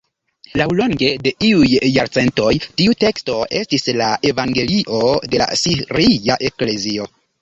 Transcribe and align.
Laŭlonge 0.59 1.09
de 1.27 1.33
iuj 1.47 1.67
jarcentoj 1.97 2.53
tiu 2.81 2.95
teksto 3.05 3.35
estis 3.59 3.85
la 4.01 4.07
evangelio 4.31 5.03
de 5.35 5.43
la 5.43 5.49
siria 5.65 6.41
eklezio. 6.51 7.07